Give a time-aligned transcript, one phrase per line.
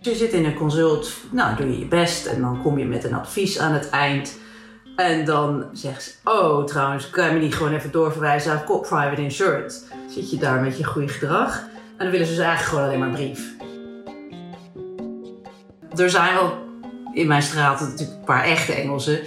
[0.00, 3.04] Je zit in een consult, nou doe je je best en dan kom je met
[3.04, 4.38] een advies aan het eind.
[4.96, 9.22] En dan zegt ze, oh trouwens, kan je me niet gewoon even doorverwijzen Cop Private
[9.22, 9.80] Insurance?
[10.08, 12.98] Zit je daar met je goede gedrag en dan willen ze dus eigenlijk gewoon alleen
[12.98, 13.54] maar een brief.
[15.96, 16.58] Er zijn wel
[17.12, 19.20] in mijn straat natuurlijk een paar echte Engelsen.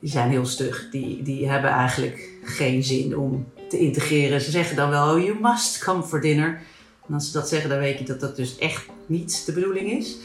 [0.00, 0.88] Die zijn heel stug.
[0.90, 4.40] Die, die hebben eigenlijk geen zin om te integreren.
[4.40, 6.60] Ze zeggen dan wel, you must come for dinner.
[7.08, 9.90] En als ze dat zeggen, dan weet je dat dat dus echt niet de bedoeling
[9.90, 10.18] is.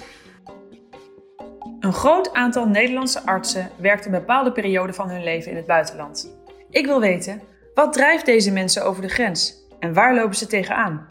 [1.80, 6.38] Een groot aantal Nederlandse artsen werkt een bepaalde periode van hun leven in het buitenland.
[6.70, 7.42] Ik wil weten,
[7.74, 11.08] wat drijft deze mensen over de grens en waar lopen ze tegenaan?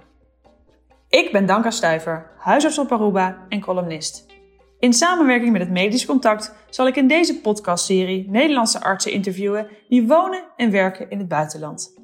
[1.08, 4.26] Ik ben Danka Stuiver, huisarts op Aruba en columnist.
[4.78, 10.06] In samenwerking met het Medisch Contact zal ik in deze podcastserie Nederlandse artsen interviewen die
[10.06, 11.99] wonen en werken in het buitenland.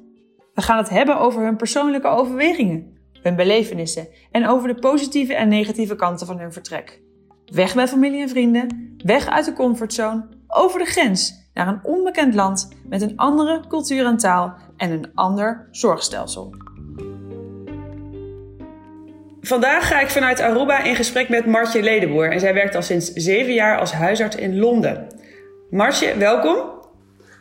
[0.57, 5.47] We gaan het hebben over hun persoonlijke overwegingen, hun belevenissen en over de positieve en
[5.47, 7.01] negatieve kanten van hun vertrek.
[7.45, 12.33] Weg bij familie en vrienden, weg uit de comfortzone, over de grens naar een onbekend
[12.33, 16.55] land met een andere cultuur en taal en een ander zorgstelsel.
[19.41, 23.11] Vandaag ga ik vanuit Aruba in gesprek met Martje Ledeboer en zij werkt al sinds
[23.11, 25.07] zeven jaar als huisarts in Londen.
[25.69, 26.57] Martje, welkom.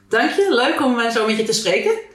[0.08, 2.14] Dank je, leuk om eh, zo met je te spreken.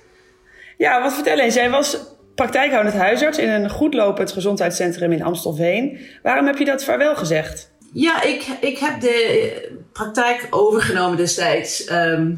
[0.82, 1.54] Ja, wat vertel eens.
[1.54, 1.98] Jij was
[2.36, 6.00] praktijkhoudend huisarts in een goedlopend gezondheidscentrum in Amstelveen.
[6.24, 7.72] Waarom heb je dat vaarwel gezegd?
[7.94, 11.86] Ja, ik, ik heb de praktijk overgenomen destijds.
[11.86, 12.36] Ehm,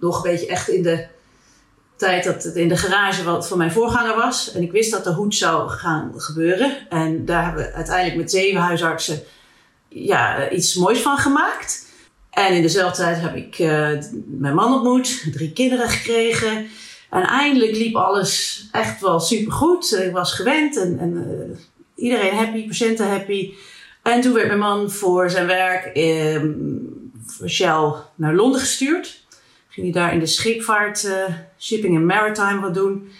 [0.00, 1.06] nog een beetje echt in de
[1.96, 4.52] tijd dat het in de garage wat van mijn voorganger was.
[4.52, 6.76] En ik wist dat de hoed zou gaan gebeuren.
[6.88, 9.22] En daar hebben we uiteindelijk met zeven huisartsen
[9.88, 11.86] ja, iets moois van gemaakt.
[12.30, 13.88] En in dezelfde tijd heb ik uh,
[14.26, 16.68] mijn man ontmoet, drie kinderen gekregen.
[17.14, 19.92] En eindelijk liep alles echt wel super goed.
[19.92, 21.58] Ik was gewend en, en uh,
[21.94, 23.54] iedereen happy, patiënten happy.
[24.02, 26.42] En toen werd mijn man voor zijn werk eh,
[27.26, 29.26] voor Shell naar Londen gestuurd.
[29.68, 31.24] Ging hij daar in de scheepvaart, uh,
[31.58, 33.10] shipping en maritime wat doen.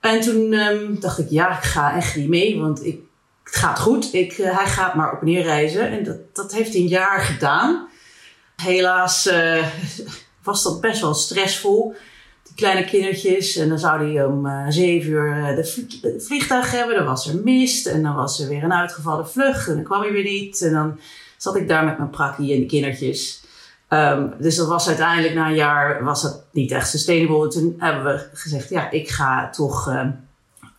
[0.00, 3.00] En toen um, dacht ik, ja, ik ga echt niet mee, want ik,
[3.44, 4.14] het gaat goed.
[4.14, 5.90] Ik, uh, hij gaat maar op en neer reizen.
[5.90, 7.88] En dat, dat heeft hij een jaar gedaan.
[8.56, 9.30] Helaas
[10.42, 11.94] was dat best wel stressvol.
[12.54, 13.56] Kleine kindertjes.
[13.56, 16.96] En dan zou hij om uh, zeven uur de vliegtuig hebben.
[16.96, 17.86] Dan was er mist.
[17.86, 19.68] En dan was er weer een uitgevallen vlucht.
[19.68, 20.62] En dan kwam hij weer niet.
[20.62, 20.98] En dan
[21.36, 23.42] zat ik daar met mijn prakkie en de kindertjes.
[23.88, 27.44] Um, dus dat was uiteindelijk na een jaar was dat niet echt sustainable.
[27.44, 30.06] En toen hebben we gezegd, ja, ik ga toch uh,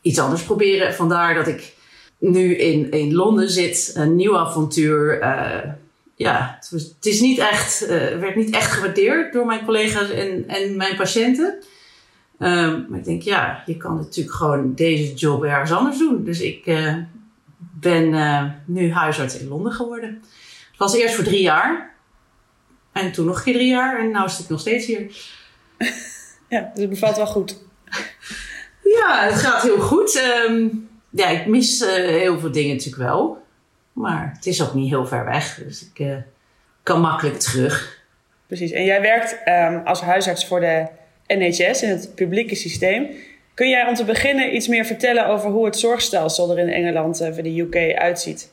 [0.01, 0.93] iets anders proberen.
[0.93, 1.73] Vandaar dat ik
[2.17, 5.21] nu in, in Londen zit, een nieuw avontuur.
[5.21, 5.71] Uh,
[6.15, 10.75] ja, het, is niet echt, uh, werd niet echt gewaardeerd door mijn collega's en, en
[10.75, 11.63] mijn patiënten.
[12.39, 16.23] Um, maar ik denk, ja, je kan natuurlijk gewoon deze job ergens anders doen.
[16.23, 16.63] Dus ik
[17.79, 18.09] ben
[18.65, 20.09] nu huisarts in Londen geworden.
[20.69, 21.93] Het was eerst voor drie jaar.
[22.91, 25.15] En toen nog een keer drie jaar en nu zit ik nog steeds hier.
[26.49, 27.63] Ja, dus het bevalt wel goed.
[28.83, 30.21] Ja, het gaat heel goed.
[30.47, 33.44] Um, ja, ik mis heel veel dingen natuurlijk wel.
[33.95, 35.55] Maar het is ook niet heel ver weg.
[35.55, 36.15] Dus ik uh,
[36.83, 38.03] kan makkelijk terug.
[38.47, 38.71] Precies.
[38.71, 40.87] En jij werkt um, als huisarts voor de
[41.27, 43.07] NHS in het publieke systeem.
[43.53, 47.21] Kun jij om te beginnen iets meer vertellen over hoe het zorgstelsel er in Engeland,
[47.21, 48.51] uh, voor de UK, uitziet?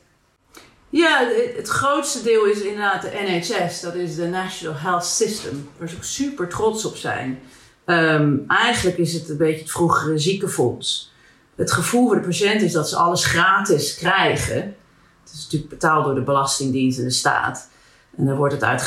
[0.89, 1.27] Ja,
[1.57, 3.81] het grootste deel is inderdaad de NHS.
[3.81, 5.69] Dat is de National Health System.
[5.77, 7.39] Waar ze ook super trots op zijn.
[7.85, 11.13] Um, eigenlijk is het een beetje het vroegere ziekenfonds.
[11.55, 14.75] Het gevoel voor de patiënt is dat ze alles gratis krijgen.
[15.23, 17.69] Het is natuurlijk betaald door de Belastingdienst en de staat.
[18.17, 18.81] En dan wordt het uit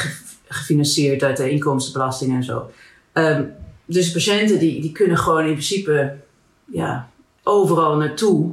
[0.49, 2.71] gefinancierd uit de inkomstenbelasting en zo.
[3.13, 3.55] Um,
[3.85, 6.17] dus patiënten die, die kunnen gewoon in principe
[6.65, 7.11] ja,
[7.43, 8.53] overal naartoe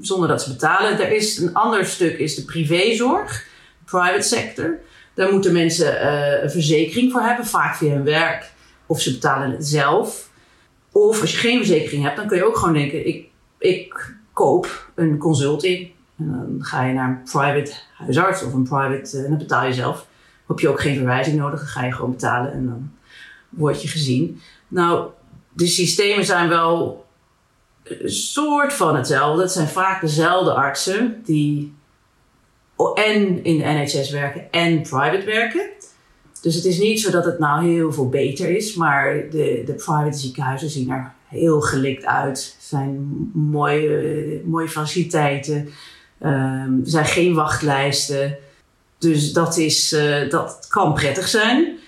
[0.00, 1.00] zonder dat ze betalen.
[1.00, 3.46] Er is een ander stuk, is de privézorg,
[3.84, 4.78] private sector.
[5.14, 8.52] Daar moeten mensen uh, een verzekering voor hebben, vaak via hun werk.
[8.86, 10.30] Of ze betalen het zelf.
[10.92, 13.28] Of als je geen verzekering hebt, dan kun je ook gewoon denken: ik,
[13.58, 15.90] ik koop een consult in.
[16.18, 19.66] En dan ga je naar een private huisarts of een private, uh, en dan betaal
[19.66, 20.06] je zelf.
[20.46, 22.90] Heb je ook geen verwijzing nodig, dan ga je gewoon betalen en dan
[23.48, 24.40] word je gezien.
[24.68, 25.10] Nou,
[25.52, 27.06] de systemen zijn wel
[27.84, 29.42] een soort van hetzelfde.
[29.42, 31.76] Het zijn vaak dezelfde artsen die
[32.94, 35.68] en in de NHS werken en private werken.
[36.42, 39.74] Dus het is niet zo dat het nou heel veel beter is, maar de, de
[39.74, 42.56] private ziekenhuizen zien er heel gelikt uit.
[42.58, 45.68] Er zijn mooie, mooie faciliteiten,
[46.22, 48.36] um, er zijn geen wachtlijsten.
[48.98, 51.78] Dus dat, is, uh, dat kan prettig zijn.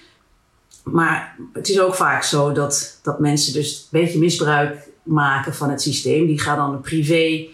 [0.85, 5.71] Maar het is ook vaak zo dat, dat mensen dus een beetje misbruik maken van
[5.71, 6.27] het systeem.
[6.27, 7.47] Die gaan dan privé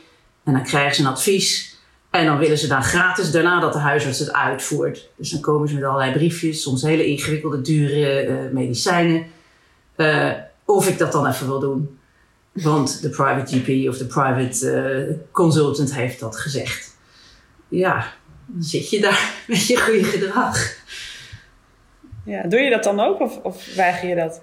[0.44, 1.74] en dan krijgen ze een advies.
[2.10, 5.08] En dan willen ze dan gratis daarna dat de huisarts het uitvoert.
[5.16, 9.26] Dus dan komen ze met allerlei briefjes, soms hele ingewikkelde, dure eh, medicijnen.
[9.96, 10.32] Uh,
[10.64, 11.95] of ik dat dan even wil doen.
[12.62, 14.66] Want de private GP of de private
[15.08, 16.96] uh, consultant heeft dat gezegd.
[17.68, 18.12] Ja,
[18.46, 20.74] dan zit je daar met je goede gedrag.
[22.24, 24.40] Ja, doe je dat dan ook of, of weiger je dat?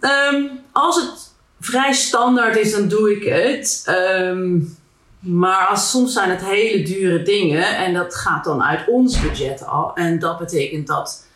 [0.00, 3.84] Um, als het vrij standaard is, dan doe ik het.
[3.88, 4.76] Um,
[5.22, 9.66] maar als, soms zijn het hele dure dingen en dat gaat dan uit ons budget
[9.66, 9.94] al.
[9.94, 11.26] En dat betekent dat,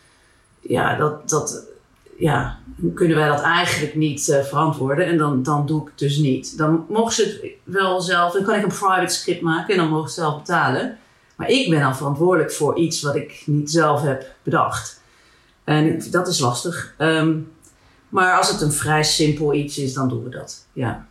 [0.59, 1.63] ja, dat, dat
[2.17, 2.59] ja,
[2.93, 5.05] kunnen wij dat eigenlijk niet uh, verantwoorden.
[5.05, 6.57] En dan, dan doe ik het dus niet.
[6.57, 9.89] Dan mogen ze het wel zelf, dan kan ik een private script maken en dan
[9.89, 10.97] mogen ze zelf betalen.
[11.35, 15.01] Maar ik ben dan verantwoordelijk voor iets wat ik niet zelf heb bedacht.
[15.63, 16.95] En dat is lastig.
[16.97, 17.51] Um,
[18.09, 20.67] maar als het een vrij simpel iets is, dan doen we dat.
[20.73, 21.07] Ja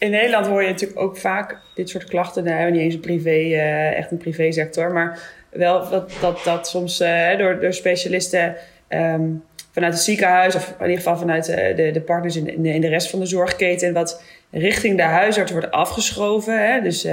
[0.00, 2.44] in Nederland hoor je natuurlijk ook vaak dit soort klachten.
[2.44, 5.18] Nou, hebben niet eens een privé, uh, echt een privésector, maar
[5.50, 8.56] wel dat dat, dat soms uh, door, door specialisten
[8.88, 9.42] um,
[9.80, 12.80] vanuit het ziekenhuis, of in ieder geval vanuit uh, de, de partners in de, in
[12.80, 16.72] de rest van de zorgketen, wat richting de huisarts wordt afgeschoven.
[16.72, 16.80] Hè?
[16.80, 17.06] Dus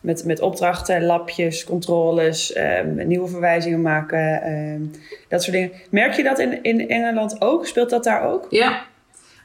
[0.00, 4.90] met, met opdrachten, lapjes, controles, um, nieuwe verwijzingen maken, um,
[5.28, 5.72] dat soort dingen.
[5.90, 7.66] Merk je dat in, in Engeland ook?
[7.66, 8.46] Speelt dat daar ook?
[8.50, 8.82] Ja,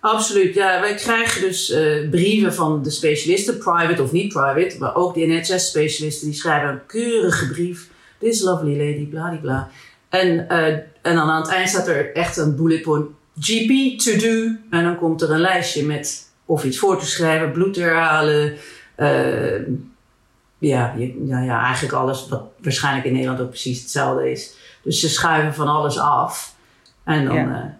[0.01, 0.81] Absoluut, ja.
[0.81, 5.25] Wij krijgen dus uh, brieven van de specialisten, private of niet private, maar ook de
[5.25, 7.89] NHS-specialisten, die schrijven een keurige brief.
[8.19, 9.69] This lovely lady, bladibla.
[10.09, 10.67] En, uh,
[11.01, 13.07] en dan aan het eind staat er echt een bullet point,
[13.39, 14.55] GP to do.
[14.69, 18.57] En dan komt er een lijstje met of iets voor te schrijven, bloed herhalen.
[18.97, 19.67] Uh,
[20.57, 20.93] ja,
[21.25, 24.53] ja, ja, eigenlijk alles wat waarschijnlijk in Nederland ook precies hetzelfde is.
[24.83, 26.55] Dus ze schuiven van alles af.
[27.03, 27.35] En dan...
[27.35, 27.79] Ja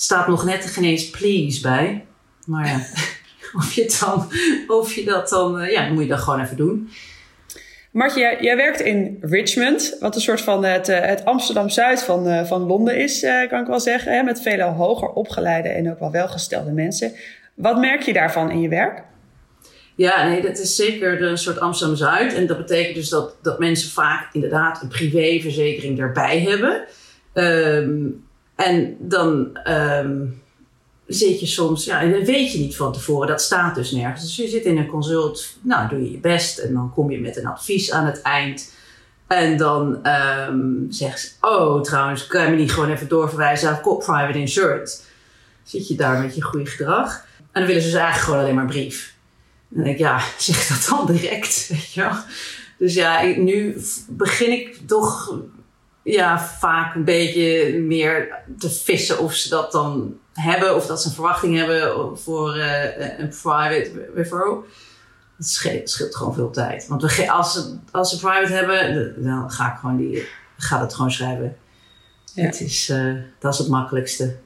[0.00, 2.06] staat nog net geen eens please bij.
[2.46, 2.86] Maar ja,
[3.58, 4.32] of je, dan,
[4.66, 6.90] of je dat dan, ja, dan moet je dat gewoon even doen.
[7.92, 12.44] Martje, jij, werkt in Richmond, wat een soort van het, eh, het Amsterdam-Zuid van, uh,
[12.44, 14.12] van Londen is, kan ik wel zeggen.
[14.12, 17.12] Hè, met vele hoger opgeleide en ook wel welgestelde mensen.
[17.54, 19.02] Wat merk je daarvan in je werk?
[19.94, 22.34] Ja, nee, dat is zeker een soort Amsterdam-Zuid.
[22.34, 26.84] En dat betekent dus dat, dat mensen vaak inderdaad een privéverzekering erbij hebben.
[27.34, 28.26] Um,
[28.56, 30.42] en dan um,
[31.08, 34.22] zit je soms, ja, en dat weet je niet van tevoren, dat staat dus nergens.
[34.22, 37.20] Dus je zit in een consult, nou doe je je best en dan kom je
[37.20, 38.76] met een advies aan het eind.
[39.26, 43.96] En dan um, zegt ze, oh trouwens, kan je me niet gewoon even doorverwijzen naar
[43.98, 44.98] private insurance?
[45.62, 47.26] Zit je daar met je goede gedrag.
[47.38, 49.14] En dan willen ze dus eigenlijk gewoon alleen maar brief.
[49.70, 52.16] En dan denk ik, ja, zeg dat dan direct, weet je wel.
[52.78, 55.38] Dus ja, nu begin ik toch
[56.02, 61.08] ja, vaak een beetje meer te vissen of ze dat dan hebben of dat ze
[61.08, 64.64] een verwachting hebben voor uh, een private referral.
[65.36, 66.86] Dat scheelt, scheelt, gewoon veel tijd.
[66.86, 70.94] Want we, als, ze, als ze private hebben, dan ga ik gewoon die, ga het
[70.94, 71.56] gewoon schrijven.
[72.34, 72.44] Ja.
[72.44, 74.36] Het is, uh, dat is het makkelijkste.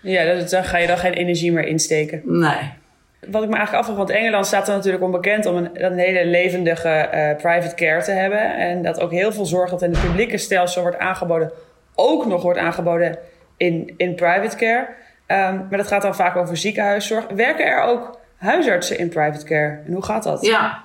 [0.00, 2.20] Ja, dat, dan ga je dan geen energie meer insteken.
[2.24, 2.72] Nee.
[3.20, 6.26] Wat ik me eigenlijk afvraag, want Engeland staat er natuurlijk onbekend om een, een hele
[6.26, 8.56] levendige uh, private care te hebben.
[8.56, 11.52] En dat ook heel veel zorg dat in het publieke stelsel wordt aangeboden,
[11.94, 13.18] ook nog wordt aangeboden
[13.56, 14.88] in, in private care.
[15.28, 17.26] Um, maar dat gaat dan vaak over ziekenhuiszorg.
[17.26, 19.82] Werken er ook huisartsen in private care?
[19.86, 20.46] En hoe gaat dat?
[20.46, 20.84] Ja,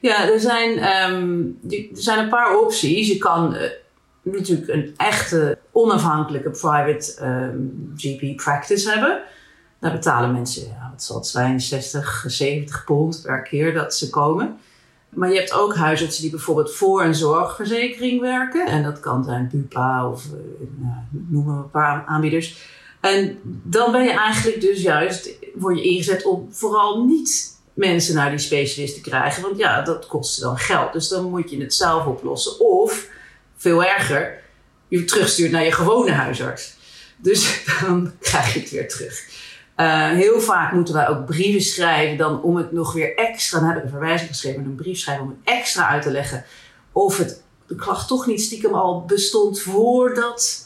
[0.00, 0.70] ja er, zijn,
[1.12, 3.08] um, er zijn een paar opties.
[3.08, 3.60] Je kan uh,
[4.22, 9.22] natuurlijk een echte onafhankelijke private um, GP practice hebben.
[9.80, 14.58] Daar betalen mensen, wat zal het zijn, 60, 70 pond per keer dat ze komen.
[15.08, 18.66] Maar je hebt ook huisartsen die bijvoorbeeld voor een zorgverzekering werken.
[18.66, 22.72] En dat kan zijn Bupa of uh, noem maar een paar aanbieders.
[23.04, 28.30] En dan ben je eigenlijk dus juist, word je ingezet om vooral niet mensen naar
[28.30, 29.42] die specialist te krijgen.
[29.42, 30.92] Want ja, dat kost dan geld.
[30.92, 32.60] Dus dan moet je het zelf oplossen.
[32.60, 33.08] Of,
[33.56, 34.42] veel erger,
[34.88, 36.76] je terugstuurt naar je gewone huisarts.
[37.16, 39.22] Dus dan krijg je het weer terug.
[39.76, 43.68] Uh, heel vaak moeten wij ook brieven schrijven dan om het nog weer extra, dan
[43.68, 46.44] heb ik een verwijzing geschreven, een brief schrijven om het extra uit te leggen
[46.92, 50.63] of het, de klacht toch niet stiekem al bestond voordat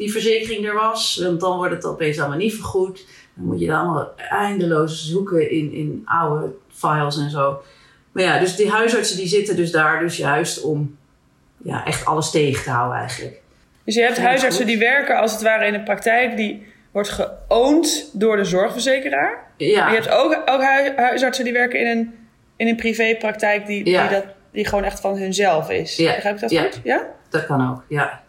[0.00, 1.20] die verzekering er was.
[1.22, 3.06] Want dan wordt het opeens allemaal niet vergoed.
[3.34, 7.62] Dan moet je dan allemaal eindeloos zoeken in, in oude files en zo.
[8.12, 10.96] Maar ja, dus die huisartsen die zitten dus daar dus juist om
[11.62, 13.40] ja, echt alles tegen te houden eigenlijk.
[13.84, 18.10] Dus je hebt huisartsen die werken als het ware in de praktijk, die wordt geoond
[18.12, 19.52] door de zorgverzekeraar.
[19.56, 19.88] Ja.
[19.88, 20.62] je hebt ook, ook
[20.96, 22.14] huisartsen die werken in een,
[22.56, 25.96] in een privépraktijk die, die, dat, die gewoon echt van hunzelf is.
[25.96, 26.14] Ja.
[26.14, 26.62] Begrijp ik dat ja.
[26.62, 26.80] goed?
[26.84, 28.22] Ja, dat kan ook, ja.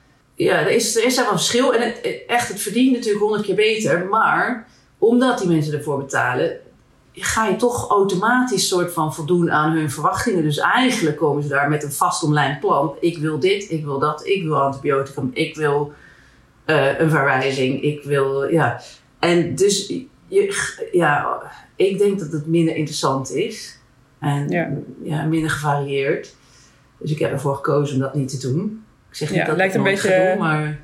[0.44, 1.74] Ja, er is, er is daar wel een verschil.
[1.74, 4.06] En het, echt, het verdient natuurlijk honderd keer beter.
[4.06, 4.68] Maar
[4.98, 6.58] omdat die mensen ervoor betalen,
[7.14, 10.44] ga je toch automatisch soort van voldoen aan hun verwachtingen.
[10.44, 12.96] Dus eigenlijk komen ze daar met een vastomlijnd plan.
[13.00, 15.94] Ik wil dit, ik wil dat, ik wil antibioticum, ik wil
[16.66, 18.82] eh, een verwijzing, ik wil, ja.
[19.20, 19.88] En dus,
[20.28, 21.42] je, ja,
[21.76, 23.80] ik denk dat het minder interessant is.
[24.20, 24.50] En
[25.04, 25.26] ja.
[25.26, 26.36] minder gevarieerd.
[26.98, 28.84] Dus ik heb ervoor gekozen om dat niet te doen.
[29.12, 30.78] Ik zeg niet ja, dat lijkt ik een beetje, doen, maar...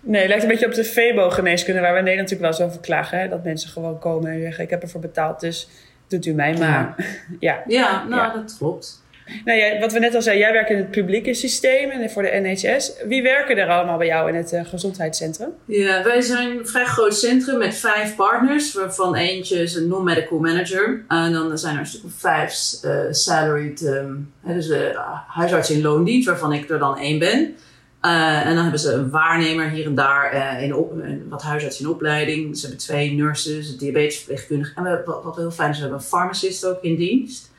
[0.00, 2.72] Nee, het lijkt een beetje op de Febo-geneeskunde, waar we in Nederland natuurlijk wel zo
[2.72, 3.18] over klagen.
[3.18, 3.28] Hè?
[3.28, 5.68] Dat mensen gewoon komen en zeggen: Ik heb ervoor betaald, dus
[6.06, 6.94] doet u mij maar.
[7.40, 8.04] Ja, ja.
[8.04, 9.03] nou, dat klopt.
[9.44, 12.22] Nou, ja, wat we net al zeiden, jij werkt in het publieke systeem en voor
[12.22, 12.92] de NHS.
[13.06, 15.48] Wie werken er allemaal bij jou in het uh, gezondheidscentrum?
[15.64, 20.38] Ja, wij zijn een vrij groot centrum met vijf partners, waarvan eentje is een non-medical
[20.38, 21.04] manager.
[21.08, 24.78] En dan zijn er een stuk of vijf uh, salaried, um, dus uh,
[25.28, 27.54] huisartsen in loondienst, waarvan ik er dan één ben.
[28.00, 32.56] En dan hebben ze een waarnemer hier en daar, in wat huisartsen in opleiding.
[32.56, 34.72] Ze hebben twee nurses, een diabetesverpleegkundige.
[34.74, 37.52] En we, wat, wat heel fijn is, we hebben een pharmacist ook in dienst.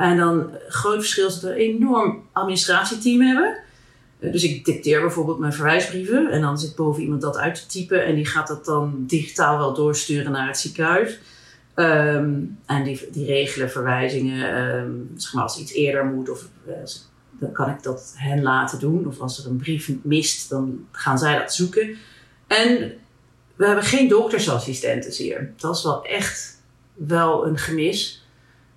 [0.00, 3.58] En dan, een groot verschil is dat we een enorm administratieteam hebben.
[4.18, 6.30] Uh, dus ik dicteer bijvoorbeeld mijn verwijsbrieven.
[6.30, 8.04] En dan zit boven iemand dat uit te typen.
[8.04, 11.18] En die gaat dat dan digitaal wel doorsturen naar het ziekenhuis.
[11.74, 16.48] Um, en die, regelen verwijzingen, um, zeg maar als iets eerder moet of
[17.40, 19.06] dan kan ik dat hen laten doen.
[19.06, 21.96] Of als er een brief mist, dan gaan zij dat zoeken.
[22.46, 22.92] En
[23.56, 25.52] we hebben geen doktersassistenten hier.
[25.56, 26.62] Dat is wel echt
[26.94, 28.19] wel een gemis.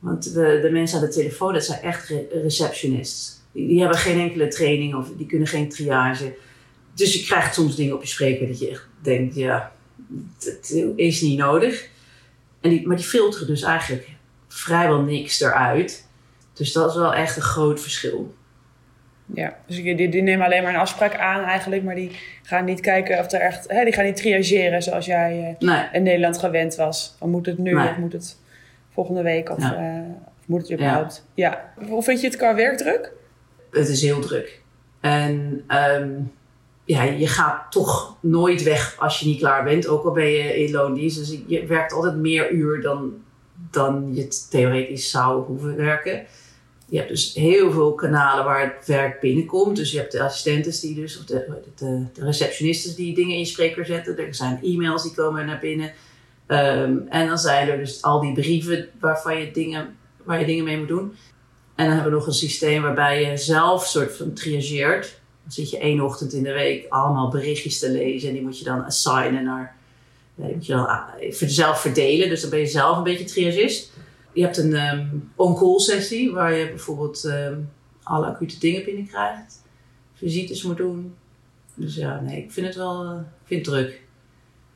[0.03, 3.41] Want we, de mensen aan de telefoon, dat zijn echt receptionists.
[3.51, 6.33] Die, die, hebben geen enkele training of die kunnen geen triage.
[6.93, 9.72] Dus je krijgt soms dingen op je spreker dat je echt denkt, ja,
[10.43, 11.89] dat is niet nodig.
[12.62, 14.07] En die, maar die filteren dus eigenlijk
[14.48, 16.07] vrijwel niks eruit.
[16.53, 18.36] Dus dat is wel echt een groot verschil.
[19.33, 22.12] Ja, dus die, die, nemen alleen maar een afspraak aan eigenlijk, maar die
[22.43, 26.03] gaan niet kijken of er echt, hè, die gaan niet triageren zoals jij uh, in
[26.03, 27.15] Nederland gewend was.
[27.17, 28.41] Van moet het nu of moet het
[28.93, 30.00] volgende week of, ja.
[30.00, 30.09] uh,
[30.39, 31.25] of moet het überhaupt?
[31.33, 31.73] Ja.
[31.77, 31.85] ja.
[31.88, 33.12] Hoe vind je het qua werkdruk?
[33.71, 34.62] Het is heel druk.
[35.00, 36.31] En um,
[36.85, 40.63] ja, je gaat toch nooit weg als je niet klaar bent, ook al ben je
[40.63, 41.17] in loondienst.
[41.17, 43.13] Dus je werkt altijd meer uur dan,
[43.71, 46.25] dan je theoretisch zou hoeven werken
[46.93, 49.75] je hebt dus heel veel kanalen waar het werk binnenkomt.
[49.75, 53.39] Dus je hebt de assistenten die dus, of de, de, de receptionisten die dingen in
[53.39, 54.17] je spreker zetten.
[54.17, 55.93] Er zijn e-mails die komen naar binnen.
[56.47, 60.63] Um, en dan zijn er dus al die brieven waarvan je dingen, waar je dingen
[60.63, 61.15] mee moet doen.
[61.75, 65.21] En dan hebben we nog een systeem waarbij je zelf soort van triageert.
[65.43, 68.27] Dan zit je één ochtend in de week allemaal berichtjes te lezen.
[68.27, 69.75] En die moet je dan assignen naar,
[70.35, 72.29] die moet je dan ah, jezelf verdelen.
[72.29, 73.91] Dus dan ben je zelf een beetje triagist.
[74.33, 77.69] Je hebt een um, on-call sessie waar je bijvoorbeeld um,
[78.03, 79.62] alle acute dingen binnenkrijgt.
[80.13, 81.15] Visites moet doen.
[81.75, 84.01] Dus ja, nee, ik vind het wel ik vind druk.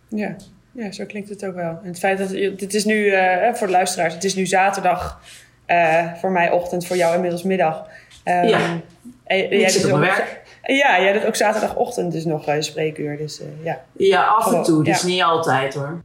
[0.08, 0.36] Ja.
[0.78, 1.80] Ja, zo klinkt het ook wel.
[1.84, 5.22] En het feit dat dit is nu, uh, voor de luisteraars, het is nu zaterdag
[5.68, 7.88] uh, voor mij ochtend, voor jou inmiddels middag.
[8.24, 8.82] Um, ja,
[9.24, 10.42] en, ik zit op mijn werk.
[10.64, 13.18] Ja, jij doet ook zaterdagochtend dus nog uh, spreekuur.
[13.18, 13.82] Dus, uh, ja.
[13.98, 14.84] ja, af en toe.
[14.84, 15.08] Dus ja.
[15.08, 16.02] niet altijd hoor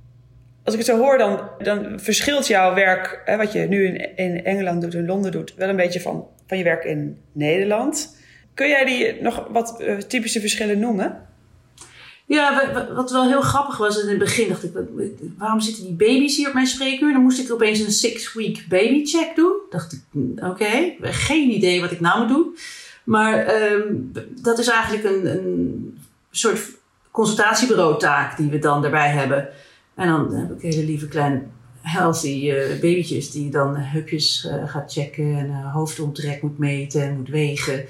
[0.64, 4.17] als ik het zo hoor, dan, dan verschilt jouw werk, hè, wat je nu in,
[4.17, 8.17] in Engeland doet, in Londen doet, wel een beetje van, van je werk in Nederland.
[8.55, 11.31] Kun jij die nog wat uh, typische verschillen noemen?
[12.26, 14.73] Ja, wat wel heel grappig was in het begin, dacht ik,
[15.38, 17.12] waarom zitten die baby's hier op mijn spreekuur?
[17.12, 19.52] Dan moest ik opeens een six-week baby check doen.
[19.71, 22.57] Dacht ik, hm, oké, geen idee wat ik nou moet doen.
[23.05, 24.12] Maar um,
[24.43, 25.99] dat is eigenlijk een, een
[26.31, 26.61] soort
[27.11, 29.49] consultatiebureau taak die we dan erbij hebben.
[29.95, 31.43] En dan heb ik hele lieve kleine
[31.81, 37.17] healthy uh, babytjes die dan hupjes uh, gaat checken en uh, hoofdomtrek moet meten en
[37.17, 37.85] moet wegen.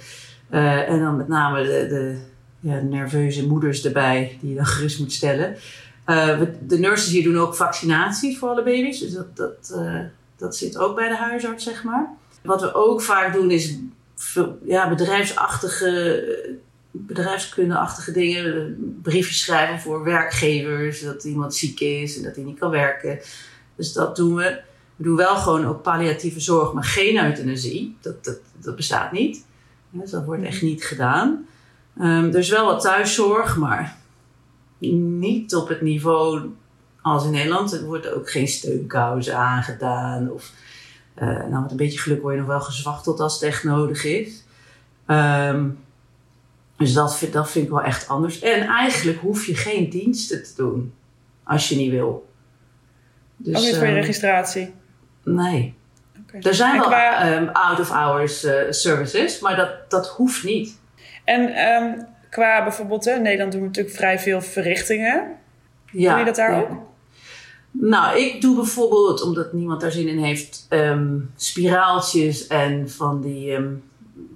[0.51, 2.19] en dan met name de, de
[2.63, 5.57] ja, nerveuze moeders erbij die je dan gerust moet stellen.
[6.67, 9.75] de nurses hier doen ook vaccinaties voor alle baby's, dus dat, dat,
[10.37, 12.11] dat zit ook bij de huisarts, zeg maar.
[12.43, 13.79] Wat we ook vaak doen is
[14.65, 16.23] ja, bedrijfsachtige
[16.93, 18.77] bedrijfskundeachtige dingen.
[19.03, 21.03] Briefjes schrijven voor werkgevers.
[21.03, 23.19] Dat iemand ziek is en dat hij niet kan werken.
[23.77, 24.61] Dus dat doen we.
[24.97, 27.97] We doen wel gewoon ook palliatieve zorg, maar geen euthanasie.
[28.01, 29.45] Dat, dat, dat bestaat niet.
[29.91, 31.47] Dus dat wordt echt niet gedaan.
[32.01, 33.97] Um, er is wel wat thuiszorg, maar
[34.89, 36.51] niet op het niveau
[37.03, 37.73] als in Nederland.
[37.73, 40.31] Er wordt ook geen steunkousen aangedaan.
[40.31, 40.53] Of,
[41.19, 44.05] uh, nou, met een beetje geluk word je nog wel gezwachteld als het echt nodig
[44.05, 44.45] is.
[45.07, 45.79] Um,
[46.77, 48.41] dus dat vind, dat vind ik wel echt anders.
[48.41, 50.95] En eigenlijk hoef je geen diensten te doen
[51.45, 52.31] als je niet wil.
[53.37, 54.75] Dus, Ook niet voor je ehm, registratie?
[55.23, 55.75] Nee.
[56.21, 56.41] Okay.
[56.41, 60.81] Er zijn wel um, out-of-hours uh, services, maar dat, dat hoeft niet.
[61.25, 65.37] En um, qua bijvoorbeeld, in Nederland doen we natuurlijk vrij veel verrichtingen.
[65.93, 66.61] Ja, Doe je dat daar ja.
[66.61, 66.91] ook?
[67.71, 73.53] Nou, ik doe bijvoorbeeld, omdat niemand daar zin in heeft, ehm, spiraaltjes en van die
[73.53, 73.83] um,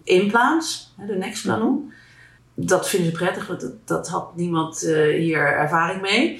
[0.04, 1.92] implants, de Nexplanon.
[2.54, 6.32] Dat vinden ze prettig, want dat, dat had niemand uh, hier ervaring mee.
[6.32, 6.38] Um,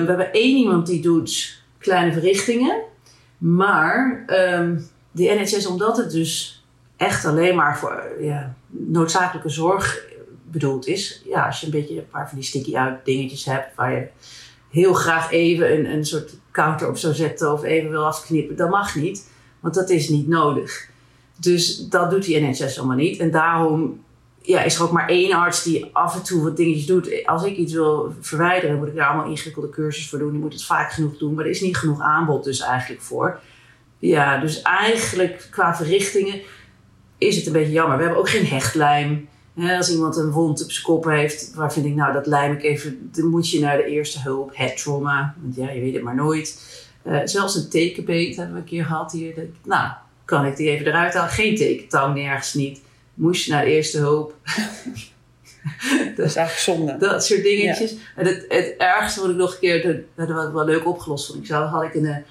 [0.00, 2.82] we hebben één iemand die doet kleine verrichtingen.
[3.38, 4.24] Maar
[5.10, 6.64] de NHS, omdat het dus
[6.96, 10.04] echt alleen maar voor ja, noodzakelijke zorg
[10.50, 11.22] bedoeld is.
[11.24, 14.08] Ja, als je een beetje een paar van die sticky out dingetjes hebt waar je
[14.70, 18.70] heel graag even een, een soort counter op zou zetten of even wil afknippen, dat
[18.70, 19.30] mag niet,
[19.60, 20.88] want dat is niet nodig.
[21.40, 23.18] Dus dat doet die NHS allemaal niet.
[23.18, 24.04] En daarom
[24.42, 27.26] ja, is er ook maar één arts die af en toe wat dingetjes doet.
[27.26, 30.30] Als ik iets wil verwijderen, moet ik daar allemaal ingewikkelde cursus voor doen.
[30.30, 33.40] Die moet het vaak genoeg doen, maar er is niet genoeg aanbod dus eigenlijk voor.
[33.98, 36.40] Ja, dus eigenlijk qua verrichtingen
[37.18, 37.96] is het een beetje jammer.
[37.96, 39.28] We hebben ook geen hechtlijm.
[39.78, 42.62] als iemand een wond op zijn kop heeft, waar vind ik nou, dat lijm ik
[42.62, 45.34] even, dan moet je naar de eerste hulp, het trauma.
[45.40, 46.84] Want ja, je weet het maar nooit.
[47.06, 49.34] Uh, zelfs een tekenbeet hebben we een keer gehad hier.
[49.64, 49.92] nou,
[50.24, 51.30] kan ik die even eruit halen?
[51.30, 52.80] Geen tekentang, nergens niet.
[53.14, 54.34] Moest je naar de eerste hulp.
[56.16, 56.96] dat is eigenlijk zonde.
[56.96, 57.94] Dat soort dingetjes.
[58.16, 61.26] En het, het ergste wat ik nog een keer, dat, dat was wel leuk opgelost
[61.26, 61.46] vond ik.
[61.46, 62.24] Zo had ik een,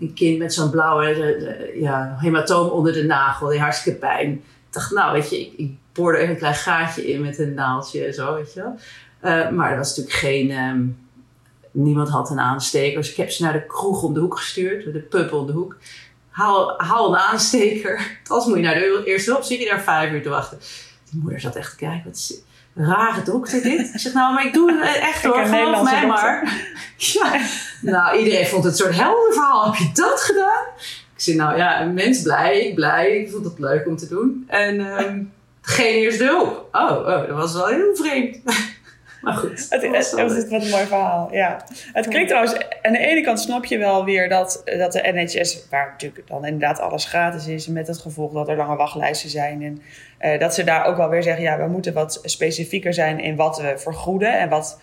[0.00, 3.48] een kind met zo'n blauwe ja, hematoom onder de nagel.
[3.48, 4.32] Die hartstikke pijn.
[4.32, 7.54] Ik dacht, nou weet je, ik, ik boorde even een klein gaatje in met een
[7.54, 8.74] naaldje en zo, weet je wel.
[9.24, 10.50] Uh, maar er was natuurlijk geen...
[10.50, 11.08] Um,
[11.70, 13.00] niemand had een aansteker.
[13.00, 14.92] Dus ik heb ze naar de kroeg om de hoek gestuurd.
[14.92, 15.76] De pub om de hoek.
[16.30, 18.18] Haal, haal een aansteker.
[18.26, 19.42] Als moet je naar de eerste hulp.
[19.42, 20.58] Zit je daar vijf uur te wachten.
[21.10, 22.04] Die moeder zat echt te kijken.
[22.04, 22.42] Wat is
[22.74, 23.90] rare dokter dit.
[23.94, 25.44] Ik zeg, nou, maar ik doe het echt hoor.
[25.44, 26.62] Geloof mij maar.
[26.96, 27.40] ja.
[27.80, 29.64] Nou, iedereen vond het een soort helder verhaal.
[29.64, 30.64] Heb je dat gedaan?
[31.14, 33.16] Ik zei, nou ja, een mens blij, ik blij.
[33.16, 34.44] Ik vond het leuk om te doen.
[34.46, 36.68] En um, geen eerste hulp.
[36.72, 38.36] Oh, oh, dat was wel heel vreemd.
[39.20, 39.66] Maar goed.
[39.70, 41.64] Het, het, wat een mooi verhaal, ja.
[41.92, 45.66] Het klinkt trouwens, aan de ene kant snap je wel weer dat, dat de NHS,
[45.70, 49.62] waar natuurlijk dan inderdaad alles gratis is, met het gevolg dat er lange wachtlijsten zijn.
[49.62, 49.82] En
[50.32, 53.36] uh, dat ze daar ook wel weer zeggen, ja, we moeten wat specifieker zijn in
[53.36, 54.80] wat we vergoeden en wat,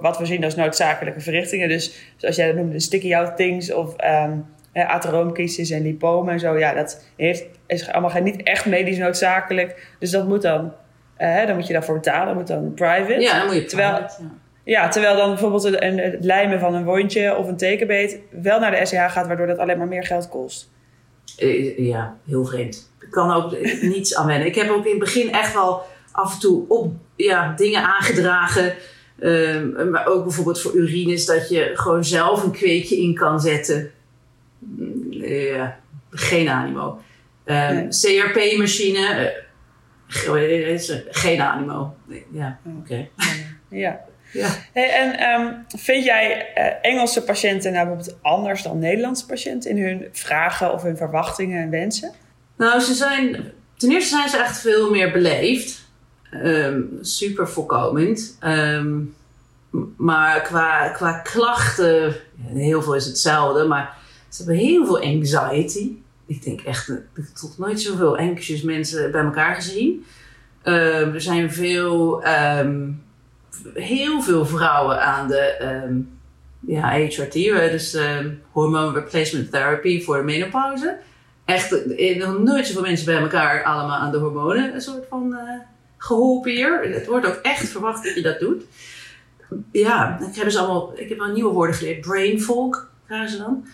[0.00, 1.68] wat we zien als noodzakelijke verrichtingen.
[1.68, 6.58] Dus zoals jij dat noemde, sticky out things of um, en lipomen en zo.
[6.58, 9.94] Ja, dat heeft, is allemaal niet echt medisch noodzakelijk.
[9.98, 10.72] Dus dat moet dan
[11.18, 13.20] uh, dan moet je daarvoor betalen, moet dan private.
[13.20, 14.82] Ja, dan moet je terwijl, private, ja.
[14.82, 14.88] ja.
[14.88, 18.86] terwijl dan bijvoorbeeld een, het lijmen van een wondje of een tekenbeet wel naar de
[18.86, 20.70] SCH gaat, waardoor dat alleen maar meer geld kost.
[21.36, 22.90] Eh, ja, heel vreemd.
[23.00, 23.56] Ik kan ook
[23.94, 24.46] niets aan wennen.
[24.46, 28.74] Ik heb ook in het begin echt wel af en toe op, ja, dingen aangedragen.
[29.20, 33.90] Um, maar ook bijvoorbeeld voor urines, dat je gewoon zelf een kweekje in kan zetten.
[35.10, 35.78] Ja,
[36.10, 37.00] geen animo.
[37.44, 37.88] Um, nee.
[37.88, 39.32] CRP-machine
[41.10, 41.94] geen animo.
[42.32, 43.08] Ja, oké.
[43.68, 44.00] Ja.
[44.32, 44.48] ja.
[44.72, 49.82] Hey, en um, vind jij uh, Engelse patiënten nou bijvoorbeeld anders dan Nederlandse patiënten in
[49.84, 52.12] hun vragen of hun verwachtingen en wensen?
[52.56, 53.52] Nou, ze zijn.
[53.76, 55.86] Ten eerste zijn ze echt veel meer beleefd.
[56.32, 58.38] Um, super voorkomend.
[58.44, 59.14] Um,
[59.96, 62.16] maar qua, qua klachten,
[62.46, 63.96] heel veel is hetzelfde, maar
[64.28, 65.96] ze hebben heel veel anxiety
[66.28, 70.04] ik denk echt, ik heb toch nooit zoveel anxious mensen bij elkaar gezien.
[70.64, 73.02] Um, er zijn veel, um,
[73.74, 76.18] heel veel vrouwen aan de um,
[76.60, 77.96] ja, HRT, dus
[78.50, 80.98] hormone replacement therapy voor de menopauze.
[81.44, 81.70] Echt,
[82.18, 85.60] nog nooit zoveel mensen bij elkaar allemaal aan de hormonen een soort van uh,
[85.96, 86.80] geholpen hier.
[86.92, 88.64] Het wordt ook echt verwacht dat je dat doet.
[89.72, 92.00] Ja, ik heb, ze allemaal, ik heb al nieuwe woorden geleerd.
[92.00, 93.66] Brain fog, gaan ze dan.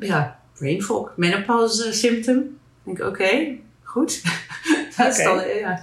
[0.00, 2.36] Ja, brain fog, menopause symptom.
[2.38, 2.46] Ik
[2.82, 4.22] denk, oké, okay, goed.
[4.96, 5.80] dat is dan ja,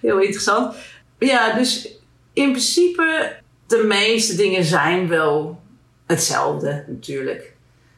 [0.00, 0.74] heel interessant.
[1.18, 1.98] Ja, dus
[2.32, 3.36] in principe,
[3.66, 5.60] de meeste dingen zijn wel
[6.06, 7.54] hetzelfde natuurlijk.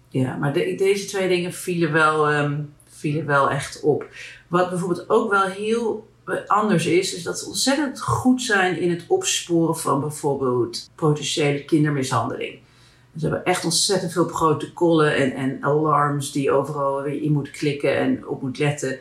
[0.08, 4.06] Ja, maar de, deze twee dingen vielen wel, um, vielen wel echt op.
[4.48, 6.08] Wat bijvoorbeeld ook wel heel
[6.46, 12.58] anders is, is dat ze ontzettend goed zijn in het opsporen van bijvoorbeeld potentiële kindermishandeling.
[13.18, 17.96] Ze hebben echt ontzettend veel protocollen en, en alarms die overal weer in moet klikken
[17.96, 18.98] en op moet letten.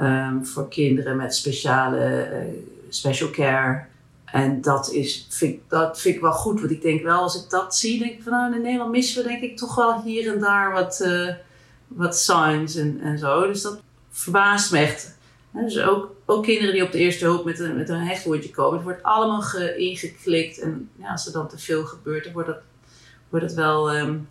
[0.00, 3.84] Um, voor kinderen met speciale uh, special care.
[4.24, 6.60] En dat, is, vind, dat vind ik wel goed.
[6.60, 9.22] Want ik denk wel, als ik dat zie, denk ik van nou, in Nederland missen
[9.22, 11.34] we denk ik toch wel hier en daar wat, uh,
[11.86, 13.46] wat signs en, en zo.
[13.46, 15.16] Dus dat verbaast me echt.
[15.52, 18.74] Dus ook, ook kinderen die op de eerste hulp met een, met een hechtwoordje komen,
[18.74, 19.42] het wordt allemaal
[19.76, 20.58] ingeklikt.
[20.58, 22.60] En ja, als er dan te veel gebeurt, dan wordt dat
[23.28, 24.28] wordt het wel um,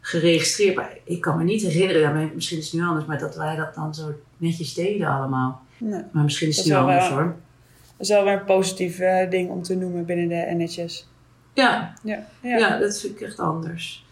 [0.00, 0.76] geregistreerd.
[0.76, 3.56] Maar ik kan me niet herinneren, ja, misschien is het nu anders, maar dat wij
[3.56, 5.62] dat dan zo netjes deden allemaal.
[5.78, 6.02] Nee.
[6.12, 7.36] Maar misschien is het nu anders hoor.
[7.96, 11.08] Dat is wel weer een positief uh, ding om te noemen binnen de NHS.
[11.54, 11.94] Ja.
[12.02, 12.26] Ja.
[12.40, 12.56] ja.
[12.56, 14.04] ja, dat vind ik echt anders.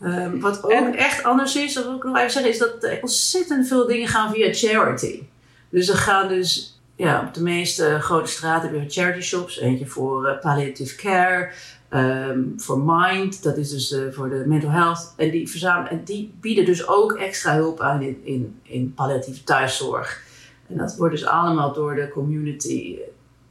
[0.00, 2.98] Ehm, wat ook echt anders is, dat wil ik nog even zeggen, is dat er
[3.00, 5.22] ontzettend veel dingen gaan via charity.
[5.68, 9.60] Dus er gaan dus ja, op de meeste grote straten weer charity shops.
[9.60, 11.52] Eentje voor uh, palliative care,
[11.90, 15.14] ehm, voor Mind, dat is dus uh, voor de mental health.
[15.16, 19.44] En die, verzamelen, en die bieden dus ook extra hulp aan in, in, in palliatieve
[19.44, 20.22] thuiszorg.
[20.68, 22.98] En dat wordt dus allemaal door de community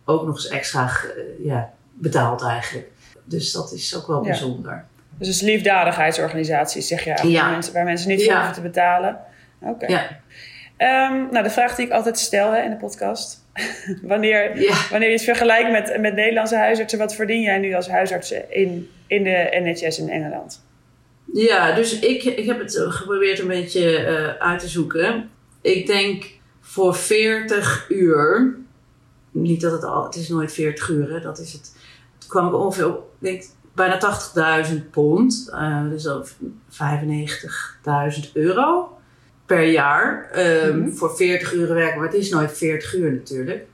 [0.05, 2.87] ook nog eens extra uh, ja, betaald eigenlijk.
[3.23, 4.29] Dus dat is ook wel ja.
[4.29, 4.85] bijzonder.
[5.17, 7.41] Dus het is liefdadigheidsorganisaties, zeg je ja.
[7.41, 9.19] waar, mensen, waar mensen niet voor hoeven te betalen.
[9.61, 9.85] Oké.
[9.85, 10.19] Ja.
[11.11, 13.38] Um, nou, de vraag die ik altijd stel hè, in de podcast.
[14.01, 14.51] wanneer,
[14.89, 18.89] wanneer je het vergelijkt met, met Nederlandse huisartsen, wat verdien jij nu als huisarts in,
[19.07, 20.67] in de NHS in Engeland?
[21.33, 25.29] Ja, dus ik, ik heb het geprobeerd een beetje uh, uit te zoeken.
[25.61, 26.25] Ik denk
[26.61, 28.55] voor 40 uur,
[29.31, 31.75] niet dat het al, het is nooit 40 uur, hè, dat is het.
[32.17, 33.99] Toen kwam ik ongeveer op, denk bijna
[34.69, 36.25] 80.000 pond, uh, dus dan
[38.25, 38.98] 95.000 euro
[39.49, 40.29] per jaar
[40.67, 41.99] um, voor 40 uur werken.
[41.99, 43.65] Maar het is nooit 40 uur natuurlijk.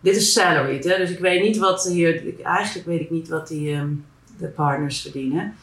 [0.00, 0.96] Dit is salaried, hè?
[0.96, 2.22] dus ik weet niet wat hier.
[2.42, 4.04] Eigenlijk weet ik niet wat die, um,
[4.38, 5.54] de partners verdienen.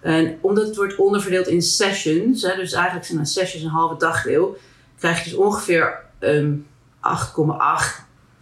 [0.00, 3.96] En omdat het wordt onderverdeeld in sessions, hè, dus eigenlijk zijn een sessions een halve
[3.96, 4.56] dagdeel,
[4.98, 7.00] krijg je dus ongeveer um, 8,8.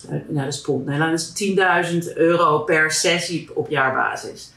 [0.08, 0.86] Nou, dat is pond.
[0.86, 1.56] Nee, dat is
[2.08, 4.52] 10.000 euro per sessie op jaarbasis.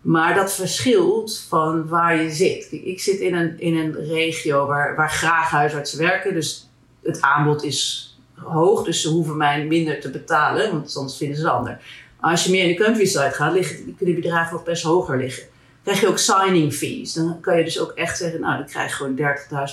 [0.00, 2.68] Maar dat verschilt van waar je zit.
[2.70, 6.34] Ik zit in een, in een regio waar, waar graag huisartsen werken.
[6.34, 6.68] Dus
[7.02, 8.84] het aanbod is hoog.
[8.84, 10.72] Dus ze hoeven mij minder te betalen.
[10.72, 11.80] Want soms vinden ze het ander.
[12.20, 15.42] Als je meer in de countryside gaat, liggen, kunnen die bedragen nog best hoger liggen.
[15.42, 17.12] Dan krijg je ook signing fees.
[17.12, 19.16] Dan kan je dus ook echt zeggen, nou, dan krijg je gewoon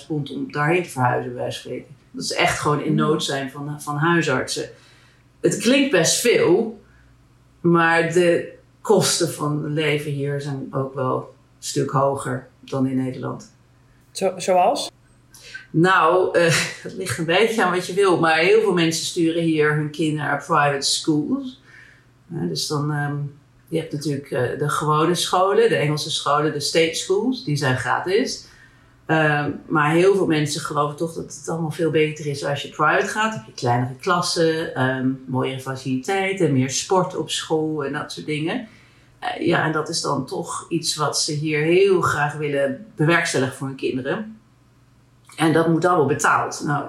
[0.01, 1.95] 30.000 pond om daarheen te verhuizen, bij spreken.
[2.11, 4.69] Dat is echt gewoon in nood zijn van, van huisartsen.
[5.41, 6.81] Het klinkt best veel,
[7.61, 8.56] maar de,
[8.87, 13.51] kosten van leven hier zijn ook wel een stuk hoger dan in Nederland.
[14.11, 14.91] Zo, zoals?
[15.69, 16.45] Nou, uh,
[16.83, 19.91] het ligt een beetje aan wat je wil, maar heel veel mensen sturen hier hun
[19.91, 21.61] kinderen naar private schools.
[22.27, 26.95] dus dan, um, je hebt natuurlijk uh, de gewone scholen, de Engelse scholen, de state
[26.95, 28.45] schools, die zijn gratis.
[29.07, 32.69] Um, maar heel veel mensen geloven toch dat het allemaal veel beter is als je
[32.69, 33.31] private gaat.
[33.31, 38.25] Dan heb je kleinere klassen, um, mooiere faciliteiten, meer sport op school en dat soort
[38.25, 38.67] dingen.
[39.23, 43.55] Uh, ja, en dat is dan toch iets wat ze hier heel graag willen bewerkstelligen
[43.55, 44.39] voor hun kinderen.
[45.35, 46.61] En dat moet allemaal betaald.
[46.65, 46.85] Nou,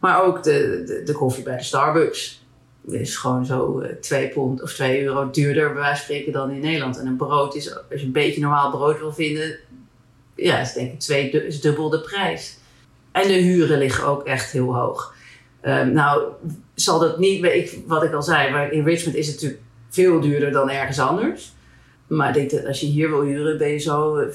[0.00, 2.46] maar ook de, de, de koffie bij de Starbucks
[2.86, 6.60] is gewoon zo uh, 2 pond of 2 euro duurder bij wijze spreken dan in
[6.60, 6.98] Nederland.
[6.98, 9.58] En een brood is, als je een beetje normaal brood wil vinden,
[10.34, 12.58] ja, is denk ik twee, is dubbel de prijs.
[13.12, 15.14] En de huren liggen ook echt heel hoog.
[15.62, 16.32] Um, nou,
[16.74, 20.52] zal dat niet, ik, wat ik al zei, in Richmond is het natuurlijk veel duurder
[20.52, 21.52] dan ergens anders.
[22.06, 24.30] Maar ik denk dat als je hier wil huren, ben je zo 4.000,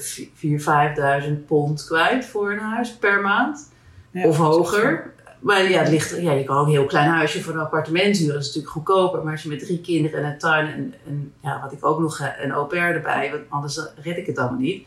[1.26, 3.72] 5.000 pond kwijt voor een huis per maand.
[4.10, 5.12] Ja, of hoger.
[5.40, 8.16] Maar ja, het ligt, ja, je kan ook een heel klein huisje voor een appartement
[8.16, 8.34] huren.
[8.34, 9.22] Dat is natuurlijk goedkoper.
[9.22, 12.00] Maar als je met drie kinderen en een tuin en, en ja, wat ik ook
[12.00, 14.86] nog een au pair erbij, want anders red ik het allemaal niet.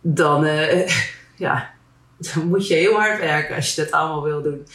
[0.00, 0.88] Dan, uh,
[1.36, 1.70] ja,
[2.16, 4.66] dan moet je heel hard werken als je dat allemaal wil doen.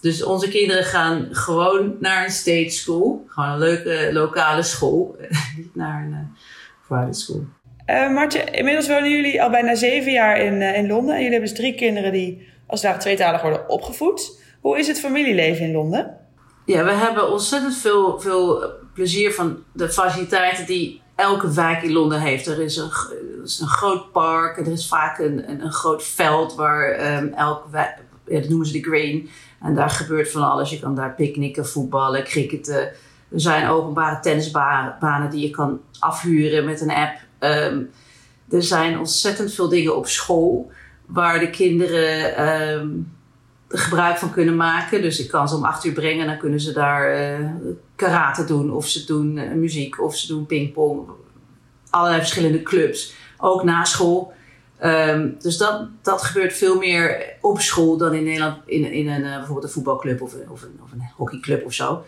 [0.00, 3.24] Dus onze kinderen gaan gewoon naar een state school.
[3.28, 5.16] Gewoon een leuke lokale school.
[5.56, 6.18] Niet naar een uh,
[6.88, 7.44] private school.
[7.86, 11.14] Uh, Martje, inmiddels wonen jullie al bijna zeven jaar in, uh, in Londen.
[11.14, 14.40] En jullie hebben dus drie kinderen die als daar tweetalig worden opgevoed.
[14.60, 16.16] Hoe is het familieleven in Londen?
[16.64, 22.20] Ja, we hebben ontzettend veel, veel plezier van de faciliteiten die elke wijk in Londen
[22.20, 22.46] heeft.
[22.46, 22.90] Er is een,
[23.38, 24.58] er is een groot park.
[24.58, 28.66] Er is vaak een, een, een groot veld waar um, elke wijk, ja, dat noemen
[28.66, 29.28] ze de green
[29.60, 30.70] en daar gebeurt van alles.
[30.70, 32.80] Je kan daar picknicken, voetballen, cricketen.
[33.28, 37.18] Er zijn openbare tennisbanen die je kan afhuren met een app.
[37.40, 37.90] Um,
[38.50, 40.70] er zijn ontzettend veel dingen op school
[41.06, 43.12] waar de kinderen um,
[43.68, 45.02] gebruik van kunnen maken.
[45.02, 47.50] Dus ik kan ze om acht uur brengen en dan kunnen ze daar uh,
[47.96, 48.72] karate doen.
[48.72, 51.08] Of ze doen uh, muziek of ze doen pingpong.
[51.90, 53.14] Allerlei verschillende clubs.
[53.38, 54.32] Ook na school.
[54.84, 59.22] Um, dus dat, dat gebeurt veel meer op school dan in Nederland in, in een,
[59.22, 62.04] uh, bijvoorbeeld een voetbalclub of, of, een, of een hockeyclub of zo.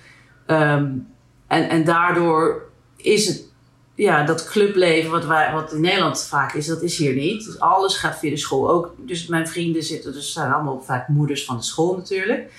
[0.46, 1.08] Um,
[1.46, 2.62] en, en daardoor
[2.96, 3.44] is het,
[3.94, 7.44] ja, dat clubleven wat, wij, wat in Nederland vaak is, dat is hier niet.
[7.44, 8.70] Dus alles gaat via de school.
[8.70, 12.52] Ook, dus mijn vrienden zitten, dus zijn allemaal vaak moeders van de school natuurlijk.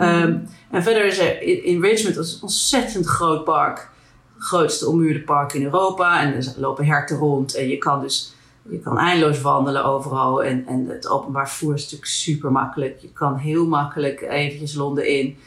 [0.00, 3.90] Um, en verder is er in, in Richmond een ontzettend groot park.
[4.34, 6.22] Het grootste ommuurde park in Europa.
[6.22, 8.34] En er lopen herten rond en je kan dus
[8.70, 12.98] je kan eindeloos wandelen overal en, en het openbaar vervoer is natuurlijk super makkelijk.
[12.98, 15.38] Je kan heel makkelijk eventjes Londen in.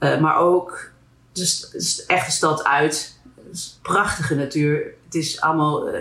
[0.00, 0.90] Uh, maar ook,
[1.32, 3.20] dus, dus echt de stad uit.
[3.44, 4.94] Het is prachtige natuur.
[5.04, 6.00] Het is allemaal uh,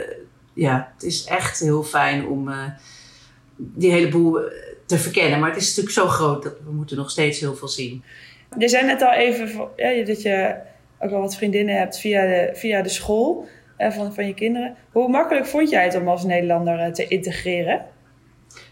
[0.54, 2.64] ja, het is echt heel fijn om uh,
[3.56, 4.40] die hele boel
[4.86, 5.40] te verkennen.
[5.40, 8.04] Maar het is natuurlijk zo groot dat we moeten nog steeds heel veel zien.
[8.58, 10.56] Je zei net al even ja, dat je
[11.00, 13.48] ook wel wat vriendinnen hebt via de, via de school
[13.90, 14.76] van, van je kinderen.
[14.92, 17.86] Hoe makkelijk vond jij het om als Nederlander te integreren?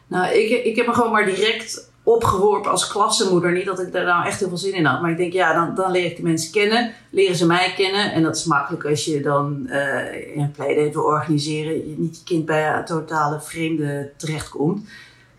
[0.08, 3.52] Nou, ik, ik heb me gewoon maar direct opgeworpen als klassenmoeder.
[3.52, 5.02] Niet dat ik daar nou echt heel veel zin in had.
[5.02, 6.92] Maar ik denk, ja, dan, dan leer ik de mensen kennen.
[7.10, 8.12] Leren ze mij kennen.
[8.12, 11.90] En dat is makkelijk als je dan uh, een playdate wil organiseren.
[11.90, 14.90] Je niet je kind bij een totale vreemde terechtkomt.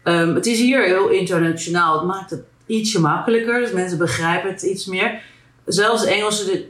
[0.04, 1.98] Um, het is hier heel internationaal.
[1.98, 3.60] Het maakt het ietsje makkelijker.
[3.60, 5.22] Dus mensen begrijpen het iets meer.
[5.64, 6.64] Zelfs Engelsen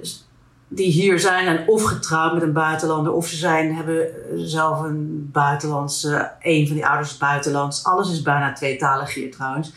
[0.72, 5.28] die hier zijn en of getrouwd met een buitenlander, of ze zijn, hebben zelf een
[5.32, 7.84] buitenlandse, een van die ouders is buitenlands.
[7.84, 9.72] Alles is bijna tweetalig hier trouwens.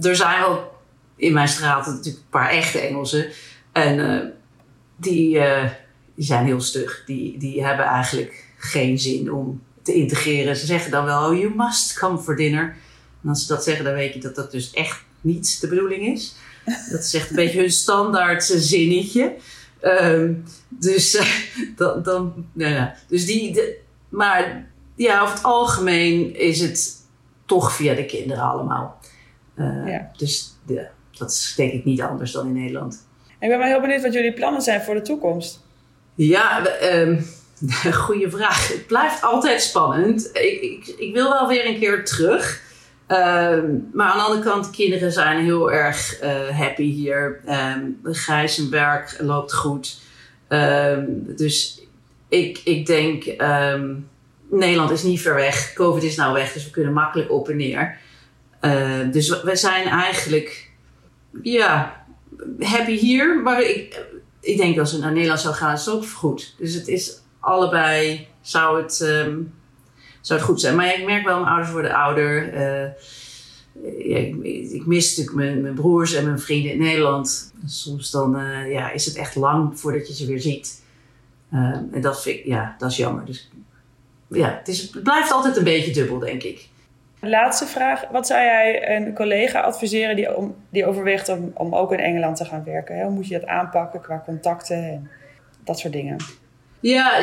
[0.00, 0.72] Er zijn wel
[1.16, 3.26] in mijn straat natuurlijk een paar echte Engelsen.
[3.72, 4.32] En
[4.96, 5.70] die, uh,
[6.14, 7.02] die zijn heel stug.
[7.06, 10.56] Die, die hebben eigenlijk geen zin om te integreren.
[10.56, 12.76] Ze zeggen dan wel, oh, you must come for dinner.
[13.22, 16.06] En als ze dat zeggen, dan weet je dat dat dus echt niet de bedoeling
[16.06, 16.34] is.
[16.90, 19.36] Dat is echt een beetje hun standaard zinnetje.
[19.84, 21.26] Um, dus uh,
[21.76, 22.94] dan, dan nou ja.
[23.08, 26.92] Dus die, de, maar ja, over het algemeen is het
[27.46, 28.98] toch via de kinderen allemaal.
[29.56, 30.10] Uh, ja.
[30.16, 30.86] Dus de,
[31.18, 33.06] dat is denk ik niet anders dan in Nederland.
[33.40, 35.62] Ik ben wel heel benieuwd wat jullie plannen zijn voor de toekomst.
[36.14, 37.26] Ja, um,
[38.06, 38.68] goede vraag.
[38.68, 40.30] Het blijft altijd spannend.
[40.32, 42.62] Ik, ik, ik wil wel weer een keer terug.
[43.06, 47.40] Ehm, maar aan de andere kant, de kinderen zijn heel erg uh, happy hier.
[47.48, 50.00] Um, Gijs werk loopt goed.
[50.48, 51.82] Um, dus
[52.28, 53.24] ik, ik denk,
[54.50, 55.72] Nederland is niet ver weg.
[55.72, 57.98] Covid is nou weg, dus we kunnen makkelijk op en neer.
[59.10, 60.70] dus we zijn eigenlijk,
[61.42, 62.04] ja,
[62.58, 63.40] happy hier.
[63.42, 64.04] Maar ik,
[64.40, 66.54] ik denk als we naar Nederland zou gaan, is het ook goed.
[66.58, 69.00] Dus het is allebei, zou het
[70.26, 70.76] zou het goed zijn.
[70.76, 72.54] Maar ik merk wel, mijn ouders worden ouder.
[72.54, 72.90] Uh,
[74.10, 74.34] ja, ik,
[74.72, 77.52] ik, mis natuurlijk mijn, mijn, broers en mijn vrienden in Nederland.
[77.66, 80.82] Soms dan uh, ja, is het echt lang voordat je ze weer ziet.
[81.52, 81.60] Uh,
[81.92, 83.24] en dat, ja, dat is jammer.
[83.24, 83.50] Dus
[84.28, 86.68] ja, het, is, het blijft altijd een beetje dubbel, denk ik.
[87.20, 88.04] Laatste vraag.
[88.10, 92.36] Wat zou jij een collega adviseren die, om, die overweegt om, om ook in Engeland
[92.36, 93.02] te gaan werken?
[93.02, 95.10] Hoe moet je dat aanpakken qua contacten en
[95.64, 96.16] dat soort dingen?
[96.90, 97.18] Ja,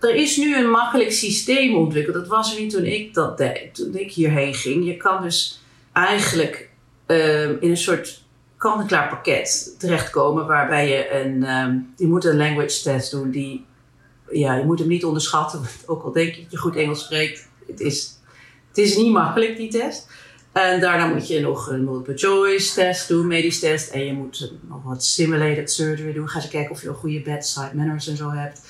[0.00, 2.14] er is nu een makkelijk systeem ontwikkeld.
[2.14, 4.86] Dat was er niet toen ik dat deed, toen ik hierheen ging.
[4.86, 5.60] Je kan dus
[5.92, 6.70] eigenlijk
[7.06, 8.22] uh, in een soort
[8.56, 13.64] kant-en-klaar pakket terechtkomen waarbij je een, um, je moet een language test doen die,
[14.30, 15.60] ja, je moet hem niet onderschatten.
[15.86, 18.18] Ook al denk je dat je goed Engels spreekt, het is,
[18.68, 20.08] het is niet makkelijk die test.
[20.54, 23.90] En daarna moet je nog een multiple choice test doen, medisch test.
[23.90, 26.28] En je moet nog wat simulated surgery doen.
[26.28, 28.60] Ga eens kijken of je een goede bedside manners en zo hebt.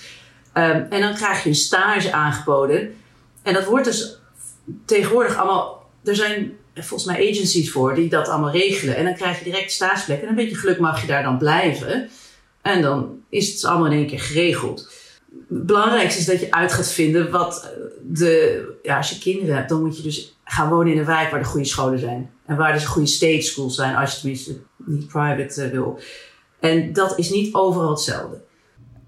[0.55, 2.95] Um, en dan krijg je een stage aangeboden.
[3.43, 4.19] En dat wordt dus
[4.85, 5.91] tegenwoordig allemaal.
[6.05, 8.97] Er zijn volgens mij agencies voor die dat allemaal regelen.
[8.97, 10.23] En dan krijg je direct stageplek.
[10.23, 12.09] En een beetje geluk mag je daar dan blijven.
[12.63, 14.93] En dan is het allemaal in één keer geregeld.
[15.49, 17.71] Het belangrijkste is dat je uit gaat vinden wat
[18.03, 18.79] de.
[18.83, 21.41] Ja, als je kinderen hebt, dan moet je dus gaan wonen in een wijk waar
[21.41, 22.31] de goede scholen zijn.
[22.47, 26.01] En waar dus goede state schools zijn, als je tenminste niet private uh, wil.
[26.61, 28.43] En dat is niet overal hetzelfde.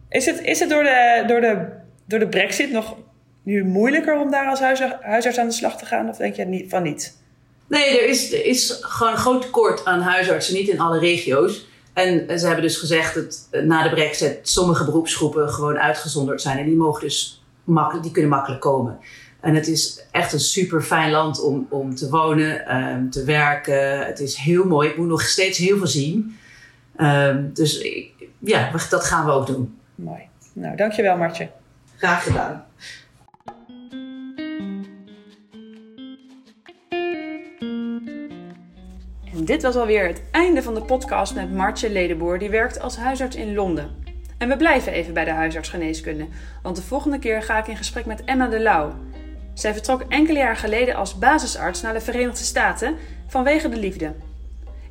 [0.08, 1.68] Is het, is het door, de, door, de,
[2.06, 2.96] door de brexit nog
[3.42, 4.60] nu moeilijker om daar als
[5.00, 6.08] huisarts aan de slag te gaan?
[6.08, 7.16] Of denk je van niet?
[7.68, 11.66] Nee, er is, er is gewoon een groot tekort aan huisartsen, niet in alle regio's.
[11.92, 16.58] En ze hebben dus gezegd dat eh, na de brexit sommige beroepsgroepen gewoon uitgezonderd zijn.
[16.58, 18.98] En die mogen dus makkelijk, die kunnen makkelijk komen.
[19.40, 24.06] En het is echt een super fijn land om, om te wonen, um, te werken.
[24.06, 24.88] Het is heel mooi.
[24.88, 26.38] Ik moet nog steeds heel veel zien.
[27.00, 27.88] Um, dus
[28.38, 29.78] ja, dat gaan we ook doen.
[29.96, 30.28] Mooi.
[30.52, 31.50] Nou, dankjewel Martje.
[31.96, 32.64] Graag gedaan.
[39.34, 42.96] En dit was alweer het einde van de podcast met Martje Ledenboer, die werkt als
[42.96, 44.04] huisarts in Londen.
[44.38, 46.26] En we blijven even bij de huisartsgeneeskunde,
[46.62, 48.94] want de volgende keer ga ik in gesprek met Emma de Lauw.
[49.54, 54.14] Zij vertrok enkele jaar geleden als basisarts naar de Verenigde Staten vanwege de liefde.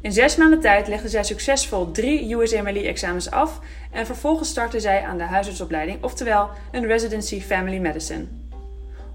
[0.05, 3.59] In zes maanden tijd legde zij succesvol drie USMLE-examens af
[3.91, 8.25] en vervolgens startte zij aan de huisartsopleiding, oftewel een Residency Family Medicine.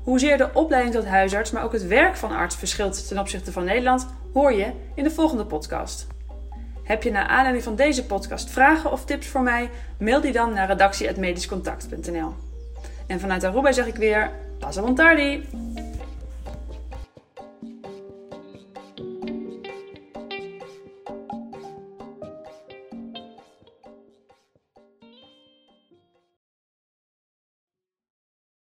[0.02, 3.64] Hoezeer de opleiding tot huisarts, maar ook het werk van arts verschilt ten opzichte van
[3.64, 6.06] Nederland, hoor je in de volgende podcast.
[6.84, 9.70] Heb je naar aanleiding van deze podcast vragen of tips voor mij?
[9.98, 12.34] Mail die dan naar redactie.medischcontact.nl.
[13.06, 15.48] En vanuit Aruba zeg ik weer, passa bon tardi!